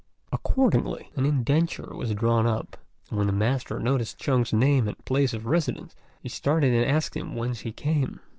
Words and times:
Accordingly, 0.31 1.11
an 1.15 1.27
indenture 1.27 1.93
was 1.93 2.15
drawn 2.15 2.47
up; 2.47 2.75
and 3.09 3.19
when 3.19 3.27
the 3.27 3.33
master 3.33 3.77
noticed 3.79 4.17
Chung's 4.17 4.51
name 4.51 4.87
and 4.87 4.97
place 5.05 5.31
of 5.31 5.45
residence 5.45 5.95
he 6.23 6.27
started, 6.27 6.73
and 6.73 6.89
asked 6.89 7.15
him 7.15 7.35
whence 7.35 7.59
he 7.59 7.71
came. 7.71 8.19